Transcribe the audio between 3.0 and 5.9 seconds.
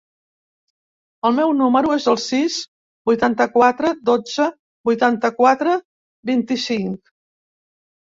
vuitanta-quatre, dotze, vuitanta-quatre,